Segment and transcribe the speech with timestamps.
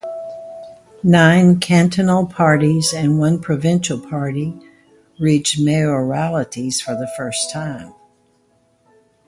[1.03, 4.51] Nine cantonal parties and one provincial party
[5.19, 7.93] reached mayoralties for the first time.